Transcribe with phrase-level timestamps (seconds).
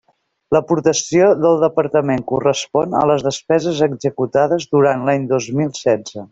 [0.55, 6.27] L'aportació del Departament correspon a les despeses executades durant l'any dos mil setze.